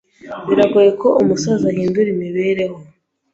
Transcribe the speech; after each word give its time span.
Biragoye 0.47 0.91
ko 1.01 1.07
umusaza 1.21 1.65
ahindura 1.71 2.07
imibereho. 2.15 2.77